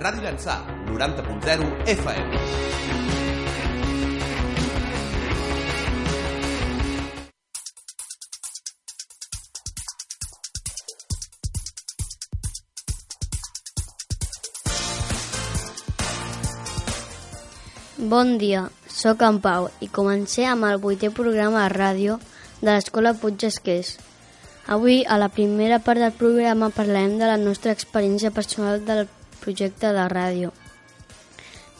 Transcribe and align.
Ràdio 0.00 0.22
Llançà, 0.24 0.54
90.0 0.88 1.64
FM. 1.92 2.28
Bon 17.98 18.38
dia, 18.38 18.70
sóc 18.88 19.20
en 19.20 19.36
Pau 19.44 19.68
i 19.84 19.90
comencé 19.92 20.48
amb 20.48 20.64
el 20.64 20.80
vuitè 20.80 21.12
programa 21.12 21.66
de 21.66 21.76
ràdio 21.76 22.16
de 22.62 22.72
l'Escola 22.72 23.12
Puig 23.12 23.44
Esquers. 23.52 23.98
Avui, 24.64 25.04
a 25.04 25.20
la 25.20 25.28
primera 25.28 25.84
part 25.84 26.00
del 26.00 26.16
programa, 26.16 26.72
parlarem 26.72 27.20
de 27.20 27.28
la 27.28 27.36
nostra 27.36 27.76
experiència 27.76 28.32
personal 28.32 28.80
del 28.80 29.10
projecte 29.42 29.92
de 29.96 30.06
ràdio. 30.12 30.52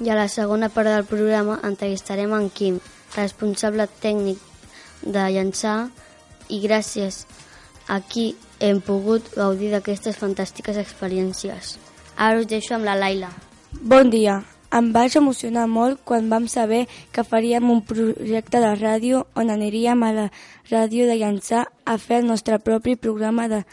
I 0.00 0.10
a 0.10 0.16
la 0.16 0.28
segona 0.32 0.70
part 0.72 0.88
del 0.88 1.04
programa 1.04 1.58
entrevistarem 1.64 2.32
en 2.32 2.48
Quim, 2.50 2.78
responsable 3.16 3.88
tècnic 4.00 4.38
de 5.02 5.26
llançar, 5.34 5.90
i 6.50 6.60
gràcies 6.60 7.24
a 7.88 8.00
qui 8.00 8.34
hem 8.60 8.80
pogut 8.84 9.30
gaudir 9.34 9.70
d'aquestes 9.72 10.18
fantàstiques 10.20 10.78
experiències. 10.80 11.76
Ara 12.16 12.40
us 12.42 12.48
deixo 12.50 12.74
amb 12.76 12.84
la 12.84 12.96
Laila. 12.98 13.30
Bon 13.80 14.10
dia. 14.10 14.40
Em 14.70 14.92
vaig 14.94 15.16
emocionar 15.18 15.64
molt 15.66 15.98
quan 16.06 16.28
vam 16.30 16.46
saber 16.46 16.84
que 17.10 17.24
faríem 17.26 17.70
un 17.72 17.80
projecte 17.82 18.60
de 18.62 18.70
ràdio 18.78 19.24
on 19.34 19.50
aniríem 19.50 20.02
a 20.06 20.12
la 20.14 20.26
ràdio 20.70 21.08
de 21.08 21.16
Llançà 21.18 21.64
a 21.84 21.96
fer 21.98 22.20
el 22.20 22.28
nostre 22.28 22.60
propi 22.62 22.94
programa 22.94 23.48
de, 23.50 23.64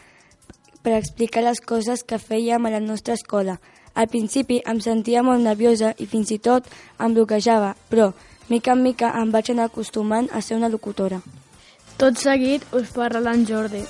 per 0.82 0.96
explicar 0.98 1.44
les 1.46 1.62
coses 1.62 2.02
que 2.02 2.18
fèiem 2.18 2.66
a 2.66 2.74
la 2.74 2.82
nostra 2.82 3.14
escola. 3.14 3.60
Al 3.98 4.10
principi 4.14 4.60
em 4.72 4.80
sentia 4.86 5.24
molt 5.26 5.42
nerviosa 5.42 5.96
i 5.98 6.06
fins 6.06 6.30
i 6.36 6.38
tot 6.38 6.68
em 7.02 7.18
bloquejava, 7.18 7.74
però 7.90 8.12
mica 8.50 8.78
en 8.78 8.84
mica 8.86 9.14
em 9.22 9.34
vaig 9.34 9.50
anar 9.54 9.70
acostumant 9.72 10.30
a 10.32 10.42
ser 10.46 10.60
una 10.62 10.70
locutora. 10.70 11.24
Tot 11.98 12.22
seguit 12.22 12.68
us 12.78 12.94
parla 12.94 13.34
en 13.34 13.48
Jordi. 13.50 13.82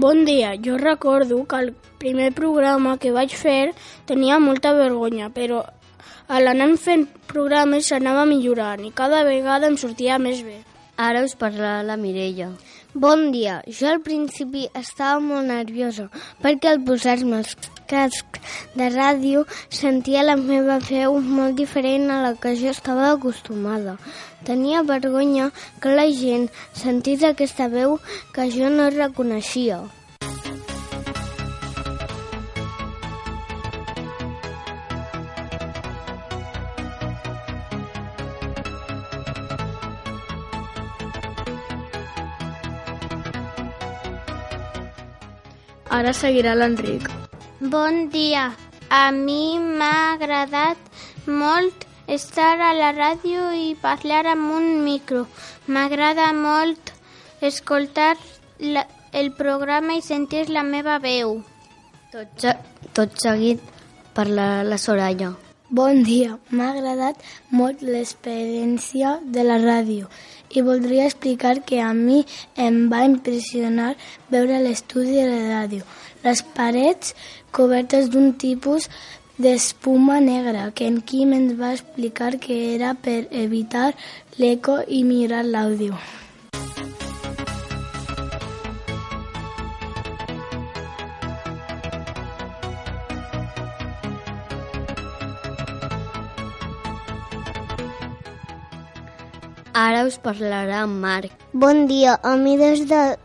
Bon 0.00 0.24
dia, 0.24 0.54
jo 0.56 0.78
recordo 0.78 1.46
que 1.46 1.56
el 1.56 1.74
primer 1.98 2.32
programa 2.32 2.96
que 2.96 3.10
vaig 3.12 3.34
fer 3.36 3.74
tenia 4.08 4.38
molta 4.40 4.70
vergonya, 4.72 5.26
però 5.28 5.58
a 6.26 6.38
l'anar 6.40 6.70
fent 6.80 7.04
programes 7.28 7.90
s'anava 7.92 8.22
millorant 8.30 8.80
i 8.88 8.94
cada 9.00 9.20
vegada 9.28 9.68
em 9.68 9.76
sortia 9.82 10.16
més 10.16 10.40
bé. 10.46 10.56
Ara 10.96 11.20
us 11.26 11.36
parlarà 11.42 11.82
la 11.84 11.98
Mireia. 12.00 12.48
Bon 12.94 13.26
dia. 13.34 13.58
Jo 13.68 13.90
al 13.90 14.00
principi 14.06 14.64
estava 14.80 15.20
molt 15.20 15.52
nerviosa 15.52 16.08
perquè 16.40 16.72
al 16.72 16.80
posar-me 16.88 17.42
els 17.42 17.52
cascs 17.92 18.56
de 18.80 18.88
ràdio 18.94 19.44
sentia 19.68 20.24
la 20.24 20.38
meva 20.40 20.78
veu 20.88 21.20
molt 21.20 21.60
diferent 21.60 22.08
a 22.08 22.22
la 22.24 22.32
que 22.40 22.56
jo 22.56 22.72
estava 22.72 23.12
acostumada. 23.12 23.98
Tenia 24.44 24.82
vergonya 24.82 25.50
que 25.82 25.94
la 25.94 26.08
gent 26.10 26.48
sentís 26.72 27.24
aquesta 27.28 27.68
veu 27.68 27.98
que 28.34 28.48
jo 28.54 28.70
no 28.72 28.88
reconeixia. 28.94 29.82
Ara 46.00 46.12
seguirà 46.16 46.54
l'Enric. 46.54 47.10
Bon 47.60 48.06
dia. 48.08 48.48
A 48.88 49.10
mi 49.14 49.58
m'ha 49.60 50.14
agradat 50.14 50.78
molt 51.26 51.89
estar 52.10 52.58
a 52.58 52.72
la 52.74 52.90
ràdio 52.96 53.50
i 53.54 53.76
parlar 53.78 54.24
amb 54.32 54.50
un 54.56 54.66
micro. 54.84 55.26
M'agrada 55.70 56.32
molt 56.34 56.90
escoltar 57.40 58.16
la, 58.58 58.86
el 59.12 59.30
programa 59.38 59.94
i 59.94 60.02
sentir 60.02 60.48
la 60.50 60.64
meva 60.66 60.98
veu. 60.98 61.38
Tot, 62.10 62.48
tot 62.98 63.14
seguit 63.22 63.62
parlarà 64.16 64.64
la 64.66 64.78
Soraya. 64.82 65.30
Bon 65.70 66.02
dia, 66.02 66.34
m'ha 66.50 66.72
agradat 66.72 67.20
molt 67.54 67.84
l'experiència 67.86 69.20
de 69.22 69.44
la 69.46 69.60
ràdio 69.62 70.08
i 70.50 70.64
voldria 70.66 71.04
explicar 71.06 71.60
que 71.62 71.78
a 71.78 71.92
mi 71.94 72.24
em 72.58 72.88
va 72.90 73.04
impressionar 73.06 73.92
veure 74.34 74.58
l'estudi 74.64 75.14
de 75.14 75.28
la 75.28 75.44
ràdio. 75.52 75.86
Les 76.24 76.42
parets 76.56 77.14
cobertes 77.54 78.10
d'un 78.10 78.32
tipus 78.34 78.90
d'espuma 79.40 80.20
negra 80.20 80.70
que 80.76 80.86
en 80.86 81.00
Quim 81.00 81.32
ens 81.32 81.54
va 81.58 81.72
explicar 81.72 82.32
que 82.38 82.56
era 82.74 82.94
per 82.94 83.20
evitar 83.42 83.90
l'eco 84.36 84.80
i 84.86 85.02
mirar 85.04 85.44
l'àudio. 85.46 85.96
Ara 99.72 100.04
us 100.04 100.18
parlarà 100.20 100.84
Marc. 100.86 101.32
Bon 101.52 101.86
dia. 101.86 102.18
A 102.22 102.36
mi 102.36 102.56
des 102.60 102.84
del 102.90 103.16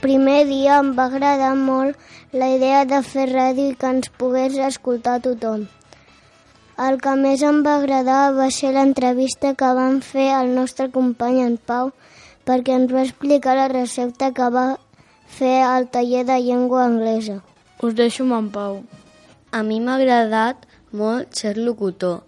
primer 0.00 0.44
dia 0.48 0.78
em 0.82 0.92
va 0.98 1.06
agradar 1.10 1.54
molt 1.56 1.96
la 2.32 2.50
idea 2.56 2.84
de 2.84 3.00
fer 3.06 3.28
ràdio 3.30 3.70
i 3.72 3.78
que 3.78 3.90
ens 3.96 4.10
pogués 4.20 4.58
escoltar 4.68 5.20
tothom. 5.24 5.66
El 6.84 6.98
que 6.98 7.14
més 7.14 7.42
em 7.46 7.60
va 7.62 7.76
agradar 7.78 8.34
va 8.34 8.48
ser 8.50 8.72
l'entrevista 8.74 9.54
que 9.54 9.70
vam 9.78 10.00
fer 10.02 10.30
al 10.34 10.50
nostre 10.54 10.88
company 10.90 11.40
en 11.44 11.56
Pau 11.70 11.92
perquè 12.48 12.74
ens 12.74 12.92
va 12.92 13.04
explicar 13.06 13.54
la 13.58 13.68
recepta 13.72 14.32
que 14.34 14.48
va 14.50 14.66
fer 15.38 15.56
al 15.62 15.88
taller 15.94 16.24
de 16.26 16.38
llengua 16.42 16.84
anglesa. 16.84 17.40
Us 17.82 17.94
deixo 17.94 18.26
amb 18.26 18.38
en 18.38 18.50
Pau. 18.50 18.78
A 19.52 19.62
mi 19.62 19.80
m'ha 19.80 19.96
agradat 20.00 20.66
molt 20.90 21.34
ser 21.38 21.56
locutor, 21.58 22.22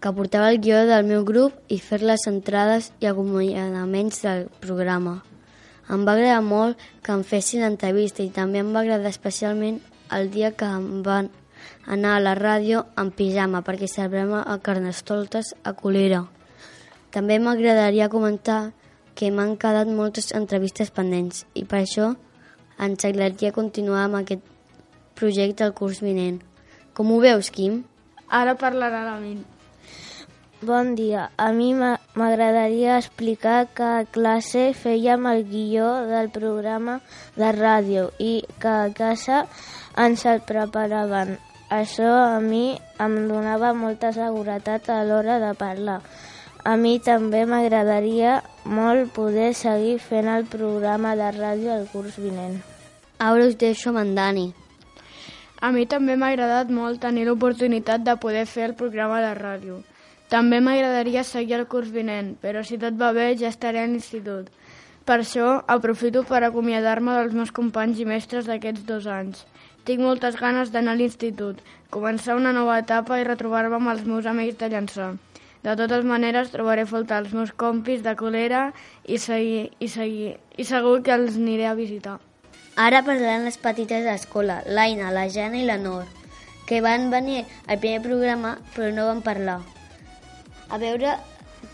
que 0.00 0.12
portava 0.14 0.50
el 0.52 0.60
guió 0.62 0.84
del 0.86 1.06
meu 1.06 1.24
grup 1.24 1.58
i 1.68 1.78
fer 1.82 2.00
les 2.02 2.26
entrades 2.30 2.92
i 3.00 3.10
acomiadaments 3.10 4.22
del 4.22 4.46
programa. 4.62 5.18
Em 5.88 6.04
va 6.04 6.14
agradar 6.14 6.42
molt 6.44 6.80
que 7.02 7.14
em 7.16 7.22
fessin 7.24 7.64
entrevista 7.64 8.22
i 8.22 8.30
també 8.34 8.60
em 8.60 8.72
va 8.74 8.82
agradar 8.84 9.08
especialment 9.08 9.80
el 10.12 10.30
dia 10.30 10.52
que 10.52 10.68
em 10.68 11.02
van 11.02 11.30
anar 11.86 12.16
a 12.16 12.20
la 12.24 12.34
ràdio 12.36 12.84
en 13.00 13.10
pijama 13.10 13.62
perquè 13.64 13.88
celebrem 13.88 14.34
a 14.38 14.58
Carnestoltes 14.62 15.54
a 15.64 15.72
Colera. 15.72 16.26
També 17.10 17.38
m'agradaria 17.40 18.10
comentar 18.12 18.72
que 19.16 19.32
m'han 19.32 19.56
quedat 19.56 19.88
moltes 19.88 20.30
entrevistes 20.36 20.92
pendents 20.94 21.46
i 21.54 21.64
per 21.64 21.82
això 21.82 22.12
ens 22.78 23.04
agradaria 23.08 23.56
continuar 23.56 24.04
amb 24.04 24.20
aquest 24.20 24.44
projecte 25.18 25.64
el 25.66 25.74
curs 25.74 26.02
vinent. 26.04 26.42
Com 26.94 27.10
ho 27.10 27.18
veus, 27.24 27.50
Quim? 27.50 27.82
Ara 28.28 28.54
parlarà 28.60 29.06
la 29.08 29.16
Min. 29.22 29.40
Bon 30.60 30.94
dia. 30.96 31.30
A 31.36 31.52
mi 31.52 31.72
m'a- 31.72 32.00
m'agradaria 32.14 32.98
explicar 32.98 33.68
que 33.76 33.82
a 33.84 34.04
classe 34.10 34.72
fèiem 34.74 35.26
el 35.32 35.44
guió 35.46 35.88
del 36.06 36.30
programa 36.30 37.00
de 37.36 37.52
ràdio 37.52 38.10
i 38.18 38.42
que 38.58 38.68
a 38.68 38.90
casa 38.92 39.46
ens 39.96 40.24
el 40.26 40.40
preparaven. 40.40 41.38
Això 41.70 42.10
a 42.36 42.40
mi 42.40 42.80
em 42.98 43.14
donava 43.28 43.72
molta 43.72 44.10
seguretat 44.12 44.88
a 44.90 45.04
l'hora 45.04 45.38
de 45.38 45.54
parlar. 45.54 46.00
A 46.64 46.74
mi 46.76 46.98
també 46.98 47.44
m'agradaria 47.46 48.42
molt 48.64 49.12
poder 49.14 49.54
seguir 49.54 49.98
fent 50.00 50.26
el 50.26 50.44
programa 50.46 51.14
de 51.14 51.30
ràdio 51.38 51.76
el 51.78 51.86
curs 51.92 52.16
vinent. 52.18 52.58
Ara 53.20 53.46
us 53.46 53.54
deixo 53.56 53.90
amb 53.90 53.98
en 53.98 54.14
Dani. 54.16 54.54
A 55.60 55.70
mi 55.70 55.86
també 55.86 56.16
m'ha 56.16 56.32
agradat 56.34 56.68
molt 56.70 57.00
tenir 57.00 57.26
l'oportunitat 57.26 58.02
de 58.02 58.16
poder 58.16 58.46
fer 58.46 58.64
el 58.70 58.74
programa 58.74 59.20
de 59.20 59.34
ràdio. 59.38 59.78
També 60.28 60.58
m'agradaria 60.60 61.22
seguir 61.24 61.56
el 61.56 61.66
curs 61.72 61.88
vinent, 61.92 62.34
però 62.42 62.60
si 62.60 62.76
tot 62.80 62.96
va 63.00 63.14
bé 63.16 63.30
ja 63.40 63.48
estaré 63.48 63.80
a 63.80 63.86
l'institut. 63.88 64.50
Per 65.08 65.22
això 65.22 65.62
aprofito 65.72 66.20
per 66.28 66.42
acomiadar-me 66.44 67.14
dels 67.16 67.32
meus 67.32 67.52
companys 67.58 68.02
i 68.02 68.04
mestres 68.04 68.44
d'aquests 68.44 68.84
dos 68.90 69.06
anys. 69.08 69.46
Tinc 69.88 70.04
moltes 70.04 70.36
ganes 70.36 70.68
d'anar 70.74 70.92
a 70.92 71.00
l'institut, 71.00 71.62
començar 71.88 72.36
una 72.36 72.52
nova 72.52 72.76
etapa 72.82 73.16
i 73.16 73.24
retrobar-me 73.24 73.78
amb 73.78 73.88
els 73.94 74.04
meus 74.04 74.28
amics 74.28 74.58
de 74.60 74.68
llançar. 74.74 75.14
De 75.64 75.76
totes 75.80 76.04
maneres, 76.04 76.52
trobaré 76.52 76.84
faltar 76.84 77.22
els 77.24 77.32
meus 77.32 77.54
compis 77.64 78.04
de 78.04 78.12
col·lera 78.20 78.66
i, 79.06 79.16
segui, 79.16 79.64
i, 79.80 79.88
segui, 79.88 80.34
i 80.60 80.68
segur 80.68 80.98
que 81.08 81.16
els 81.16 81.40
aniré 81.40 81.70
a 81.70 81.74
visitar. 81.80 82.18
Ara 82.76 83.00
parlaran 83.08 83.48
les 83.48 83.56
petites 83.56 84.04
d'escola, 84.04 84.60
l'Aina, 84.68 85.08
la 85.10 85.24
Jana 85.32 85.64
i 85.64 85.64
la 85.66 85.80
Nor, 85.80 86.04
que 86.68 86.84
van 86.84 87.08
venir 87.10 87.46
al 87.66 87.80
primer 87.80 88.04
programa 88.04 88.58
però 88.76 88.92
no 88.92 89.08
van 89.08 89.24
parlar. 89.24 89.58
A 90.70 90.78
veure 90.78 91.14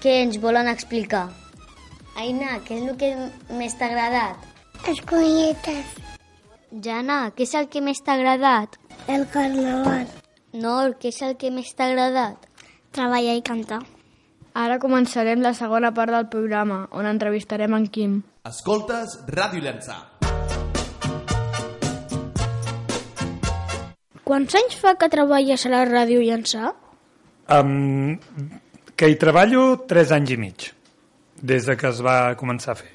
què 0.03 0.21
ens 0.23 0.39
volen 0.43 0.69
explicar. 0.71 1.29
Aina, 2.17 2.59
què 2.67 2.77
és 2.79 2.85
el 2.89 2.97
que 3.01 3.11
més 3.59 3.75
t'ha 3.79 3.89
agradat? 3.91 4.37
Les 4.87 5.01
conyetes, 5.09 5.95
Jana, 6.85 7.31
què 7.35 7.43
és 7.47 7.55
el 7.59 7.69
que 7.73 7.81
més 7.83 8.01
t'ha 8.05 8.15
agradat? 8.19 8.79
el 9.09 9.27
carnaval, 9.29 10.07
Nor, 10.55 10.95
què 11.01 11.09
és 11.11 11.19
el 11.23 11.35
que 11.37 11.51
més 11.51 11.75
t'ha 11.75 11.91
agradat? 11.91 12.47
treballar 12.95 13.35
i 13.35 13.43
cantar. 13.43 13.81
Ara 14.55 14.79
començarem 14.79 15.41
la 15.43 15.51
segona 15.59 15.91
part 15.93 16.13
del 16.15 16.29
programa, 16.31 16.85
on 16.95 17.07
entrevistarem 17.11 17.75
en 17.75 17.89
Quim. 17.91 18.21
Escoltes 18.47 19.17
Ràdio 19.27 19.65
Llançà. 19.65 19.97
Quants 24.25 24.55
anys 24.61 24.77
fa 24.81 24.95
que 25.01 25.09
treballes 25.13 25.67
a 25.67 25.73
la 25.75 25.83
ràdio 25.89 26.23
Llançà? 26.23 26.71
Um, 27.51 28.15
que 28.97 29.09
hi 29.11 29.17
treballo 29.19 29.63
3 29.91 30.13
anys 30.15 30.31
i 30.31 30.37
mig, 30.39 30.67
des 31.43 31.67
de 31.67 31.75
que 31.77 31.89
es 31.91 32.01
va 32.05 32.35
començar 32.39 32.75
a 32.75 32.79
fer. 32.79 32.93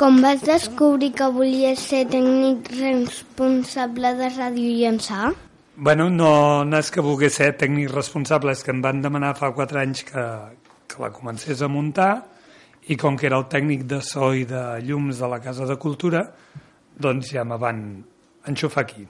Com 0.00 0.20
vas 0.22 0.40
descobrir 0.46 1.10
que 1.18 1.26
volies 1.34 1.82
ser 1.90 2.06
tècnic 2.08 2.70
responsable 2.78 4.14
de 4.16 4.30
ràdio 4.32 4.70
Llançà? 4.78 5.32
Bueno, 5.76 6.08
no, 6.08 6.30
no 6.64 6.78
és 6.78 6.90
que 6.94 7.04
volgués 7.04 7.36
ser 7.40 7.50
tècnic 7.60 7.90
responsable, 7.92 8.54
és 8.54 8.62
que 8.64 8.72
em 8.72 8.80
van 8.84 9.02
demanar 9.02 9.34
fa 9.36 9.50
4 9.56 9.82
anys 9.82 10.06
que, 10.08 10.26
que 10.88 11.02
la 11.02 11.10
comencés 11.12 11.60
a 11.60 11.68
muntar 11.68 12.12
i 12.88 12.96
com 12.96 13.18
que 13.18 13.28
era 13.28 13.38
el 13.40 13.48
tècnic 13.50 13.84
de 13.90 14.00
so 14.04 14.32
i 14.32 14.46
de 14.48 14.62
llums 14.86 15.20
de 15.20 15.28
la 15.28 15.40
Casa 15.42 15.66
de 15.68 15.76
Cultura, 15.76 16.24
doncs 16.96 17.34
ja 17.34 17.44
me 17.44 17.58
van 17.60 17.82
enxufar 18.48 18.86
aquí. 18.86 19.04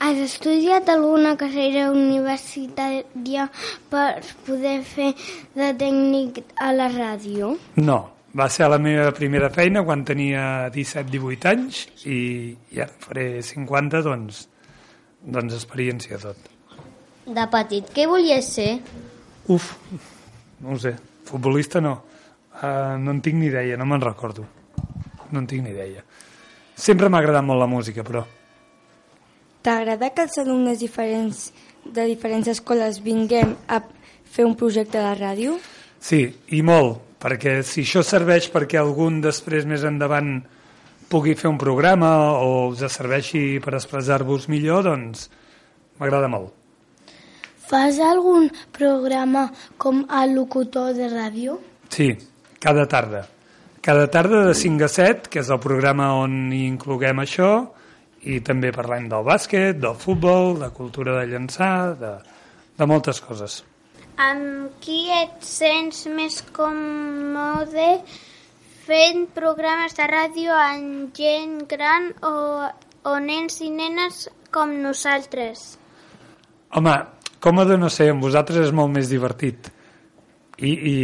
Has 0.00 0.16
estudiat 0.16 0.88
alguna 0.88 1.34
carrera 1.36 1.90
universitària 1.92 3.42
per 3.92 4.22
poder 4.46 4.78
fer 4.88 5.10
de 5.52 5.68
tècnic 5.76 6.40
a 6.56 6.70
la 6.72 6.86
ràdio? 6.88 7.50
No, 7.84 7.98
va 8.32 8.46
ser 8.48 8.70
la 8.72 8.78
meva 8.80 9.10
primera 9.12 9.50
feina 9.52 9.82
quan 9.84 10.06
tenia 10.08 10.70
17-18 10.72 11.52
anys 11.52 11.82
i, 12.08 12.16
ara 12.78 12.88
faré 13.04 13.26
50, 13.44 14.00
doncs, 14.08 14.40
doncs 15.20 15.60
experiència 15.60 16.22
tot. 16.24 16.48
De 17.28 17.46
petit, 17.52 17.92
què 17.92 18.08
volies 18.08 18.50
ser? 18.56 18.70
Uf, 19.52 19.68
no 20.64 20.78
ho 20.78 20.80
sé, 20.80 20.96
futbolista 21.28 21.84
no. 21.84 21.98
Uh, 22.56 22.96
no 22.96 23.12
en 23.12 23.20
tinc 23.20 23.36
ni 23.36 23.52
idea, 23.52 23.76
no 23.76 23.84
me'n 23.84 24.08
recordo. 24.08 24.48
No 25.28 25.44
en 25.44 25.46
tinc 25.46 25.68
ni 25.68 25.76
idea. 25.76 26.08
Sempre 26.72 27.12
m'ha 27.12 27.20
agradat 27.20 27.44
molt 27.44 27.68
la 27.68 27.68
música, 27.68 28.00
però... 28.00 28.24
T'agrada 29.60 30.08
que 30.14 30.24
els 30.24 30.38
alumnes 30.40 30.78
diferents 30.80 31.50
de 31.84 32.06
diferents 32.08 32.48
escoles 32.48 33.00
vinguem 33.04 33.54
a 33.68 33.80
fer 34.24 34.46
un 34.46 34.54
projecte 34.56 35.00
de 35.00 35.12
ràdio? 35.18 35.56
Sí, 36.00 36.22
i 36.56 36.62
molt, 36.64 37.00
perquè 37.20 37.60
si 37.66 37.84
això 37.84 38.00
serveix 38.06 38.48
perquè 38.52 38.78
algun 38.80 39.20
després 39.24 39.66
més 39.68 39.84
endavant 39.84 40.38
pugui 41.10 41.34
fer 41.34 41.50
un 41.50 41.58
programa 41.58 42.10
o 42.38 42.70
us 42.70 42.84
serveixi 42.94 43.58
per 43.60 43.74
expressar-vos 43.76 44.46
millor, 44.48 44.86
doncs 44.86 45.26
m'agrada 45.98 46.30
molt. 46.30 46.54
Fas 47.70 48.00
algun 48.02 48.48
programa 48.72 49.48
com 49.78 50.04
a 50.08 50.24
locutor 50.26 50.94
de 50.96 51.10
ràdio? 51.10 51.58
Sí, 51.90 52.14
cada 52.62 52.86
tarda. 52.88 53.26
Cada 53.80 54.08
tarda 54.12 54.46
de 54.48 54.54
5 54.54 54.84
a 54.84 54.88
7, 54.88 55.30
que 55.30 55.40
és 55.42 55.50
el 55.50 55.60
programa 55.60 56.14
on 56.20 56.50
hi 56.52 56.64
incloguem 56.68 57.22
això, 57.22 57.50
i 58.28 58.40
també 58.44 58.72
parlem 58.74 59.08
del 59.08 59.24
bàsquet, 59.24 59.78
del 59.80 59.96
futbol, 59.96 60.58
de 60.60 60.70
cultura 60.76 61.16
de 61.20 61.26
llançar, 61.30 61.96
de, 62.00 62.12
de 62.76 62.88
moltes 62.88 63.22
coses. 63.24 63.60
Amb 64.20 64.76
qui 64.84 65.06
et 65.16 65.38
sents 65.46 66.04
més 66.12 66.42
còmode 66.52 67.88
fent 68.84 69.24
programes 69.36 69.96
de 69.96 70.08
ràdio 70.10 70.56
amb 70.56 71.16
gent 71.16 71.62
gran 71.70 72.10
o, 72.26 72.34
o 73.08 73.16
nens 73.24 73.60
i 73.64 73.70
nenes 73.72 74.26
com 74.52 74.74
nosaltres? 74.82 75.78
Home, 76.76 76.96
còmode 77.40 77.78
no 77.80 77.88
sé, 77.88 78.10
amb 78.12 78.26
vosaltres 78.26 78.66
és 78.68 78.74
molt 78.76 78.92
més 78.92 79.08
divertit 79.08 79.70
i, 80.60 80.68
i, 80.68 80.96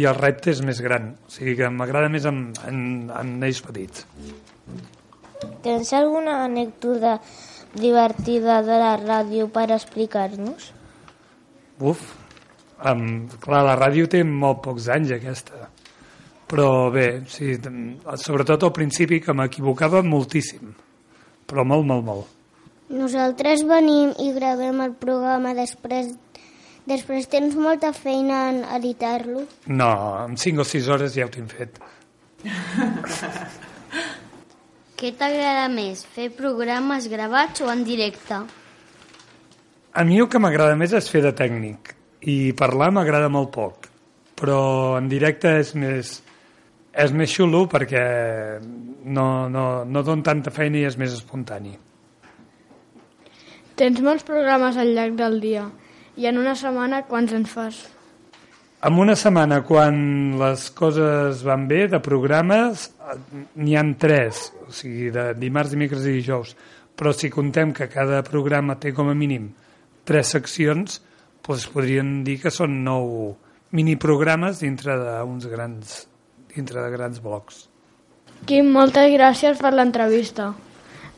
i 0.00 0.06
el 0.08 0.16
repte 0.16 0.52
és 0.54 0.62
més 0.64 0.80
gran, 0.80 1.12
o 1.26 1.32
sigui 1.32 1.58
que 1.58 1.68
m'agrada 1.68 2.08
més 2.12 2.26
amb, 2.28 2.56
amb, 2.68 3.12
amb 3.18 3.44
ells 3.48 3.60
petits. 3.66 4.06
Tens 5.64 5.92
alguna 5.96 6.42
anècdota 6.44 7.18
divertida 7.74 8.60
de 8.66 8.78
la 8.82 8.96
ràdio 9.00 9.48
per 9.52 9.68
explicar-nos? 9.74 10.70
Uf, 11.80 12.02
um, 12.84 13.06
clar, 13.42 13.62
la 13.66 13.76
ràdio 13.78 14.08
té 14.10 14.22
molt 14.26 14.62
pocs 14.66 14.90
anys 14.92 15.14
aquesta, 15.16 15.70
però 16.50 16.90
bé, 16.94 17.08
sí, 17.32 17.56
sobretot 18.20 18.68
al 18.68 18.74
principi 18.76 19.22
que 19.24 19.34
m'equivocava 19.34 20.04
moltíssim, 20.04 20.74
però 21.48 21.64
molt, 21.66 21.88
molt, 21.88 22.04
molt. 22.06 22.38
Nosaltres 22.92 23.64
venim 23.64 24.12
i 24.20 24.34
gravem 24.36 24.82
el 24.84 24.92
programa 25.00 25.54
després 25.56 26.12
Després 26.82 27.28
tens 27.30 27.54
molta 27.54 27.92
feina 27.94 28.48
en 28.50 28.56
editar-lo. 28.80 29.44
No, 29.70 29.90
en 30.24 30.34
5 30.34 30.64
o 30.64 30.66
6 30.66 30.88
hores 30.90 31.14
ja 31.14 31.28
ho 31.28 31.30
tinc 31.30 31.54
fet. 31.54 31.78
Què 35.02 35.10
t'agrada 35.18 35.64
més, 35.66 36.04
fer 36.14 36.28
programes 36.30 37.08
gravats 37.10 37.58
o 37.64 37.66
en 37.72 37.80
directe? 37.82 38.36
A 39.98 40.04
mi 40.06 40.20
el 40.22 40.28
que 40.30 40.38
m'agrada 40.38 40.76
més 40.78 40.92
és 40.94 41.08
fer 41.10 41.24
de 41.24 41.32
tècnic 41.34 41.90
i 42.30 42.52
parlar 42.54 42.92
m'agrada 42.94 43.26
molt 43.26 43.50
poc, 43.56 43.88
però 44.38 44.60
en 45.00 45.08
directe 45.10 45.56
és 45.58 45.72
més, 45.74 46.12
és 46.94 47.14
més 47.18 47.34
xulo 47.34 47.64
perquè 47.72 48.04
no, 48.62 49.26
no, 49.50 49.64
no 49.82 50.04
don 50.06 50.22
tanta 50.22 50.54
feina 50.54 50.78
i 50.78 50.86
és 50.86 50.94
més 51.02 51.18
espontani. 51.18 51.74
Tens 53.74 53.98
molts 54.06 54.22
programes 54.22 54.78
al 54.78 54.94
llarg 54.94 55.18
del 55.18 55.40
dia 55.42 55.66
i 56.14 56.30
en 56.30 56.38
una 56.38 56.54
setmana 56.54 57.02
quants 57.10 57.34
en 57.34 57.50
fas? 57.50 57.88
En 58.82 58.96
una 58.98 59.14
setmana, 59.14 59.60
quan 59.62 59.98
les 60.40 60.64
coses 60.74 61.44
van 61.46 61.68
bé, 61.70 61.84
de 61.86 62.00
programes, 62.02 62.88
n'hi 63.54 63.76
han 63.78 63.92
tres, 63.94 64.48
o 64.66 64.72
sigui, 64.74 65.12
de 65.14 65.28
dimarts, 65.38 65.70
dimecres 65.70 66.02
i 66.02 66.16
dijous. 66.16 66.56
Però 66.98 67.12
si 67.14 67.30
contem 67.30 67.70
que 67.76 67.86
cada 67.92 68.24
programa 68.26 68.80
té 68.82 68.90
com 68.96 69.06
a 69.12 69.14
mínim 69.14 69.52
tres 70.02 70.34
seccions, 70.34 70.98
doncs 71.46 71.68
podríem 71.70 72.10
dir 72.26 72.40
que 72.42 72.50
són 72.50 72.82
nou 72.82 73.36
miniprogrames 73.70 74.58
dintre 74.66 74.98
d'uns 74.98 75.46
grans, 75.46 75.94
dintre 76.50 76.82
de 76.82 76.90
grans 76.90 77.22
blocs. 77.22 77.68
Quim, 78.50 78.74
moltes 78.74 79.14
gràcies 79.14 79.62
per 79.62 79.72
l'entrevista. 79.78 80.50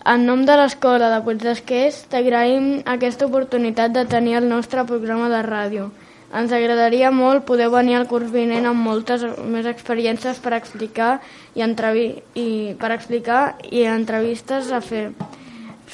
En 0.05 0.27
nom 0.29 0.45
de 0.45 0.61
l'escola 0.61 1.09
de 1.09 1.25
Puig 1.25 1.41
d'Esquers, 1.41 2.03
t'agraïm 2.13 2.83
aquesta 2.93 3.25
oportunitat 3.25 3.97
de 3.97 4.05
tenir 4.05 4.37
el 4.43 4.53
nostre 4.53 4.85
programa 4.85 5.33
de 5.33 5.41
ràdio. 5.49 5.93
Ens 6.35 6.51
agradaria 6.51 7.13
molt 7.15 7.45
poder 7.47 7.69
venir 7.71 7.95
al 7.95 8.09
curs 8.11 8.33
vinent 8.35 8.67
amb 8.67 8.83
moltes 8.83 9.23
més 9.47 9.67
experiències 9.71 10.41
per 10.43 10.53
explicar 10.57 11.21
i, 11.55 11.63
entrevi 11.63 12.09
i 12.35 12.75
per 12.81 12.91
explicar 12.97 13.55
i 13.71 13.85
entrevistes 13.87 14.73
a 14.75 14.81
fer. 14.83 15.13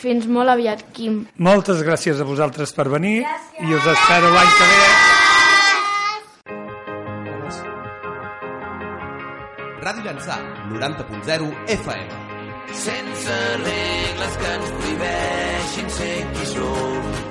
Fins 0.01 0.25
molt 0.31 0.49
aviat, 0.49 0.87
Quim. 0.97 1.27
Moltes 1.37 1.83
gràcies 1.85 2.21
a 2.21 2.25
vosaltres 2.25 2.73
per 2.73 2.89
venir 2.89 3.19
gràcies. 3.21 3.69
i 3.69 3.75
us 3.75 3.87
espero 3.93 4.31
l'any 4.33 4.53
que 4.57 4.69
ve. 4.73 4.81
Ràdio 9.81 10.03
Llançà, 10.05 10.37
90.0 10.73 11.53
FM. 11.77 12.09
sense 12.73 13.37
regles 13.65 14.37
que 14.41 14.51
ens 14.57 14.71
prohibeixin 14.79 15.89
ser 15.91 16.17
qui 16.35 16.47
som. 16.47 17.30